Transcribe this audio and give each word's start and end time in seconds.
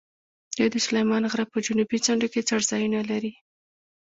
دوی 0.55 0.69
د 0.71 0.77
سلیمان 0.85 1.23
غره 1.31 1.45
په 1.51 1.57
جنوبي 1.65 1.97
څنډو 2.05 2.27
کې 2.33 2.47
څړځایونه 2.49 2.99
لري. 3.09 3.33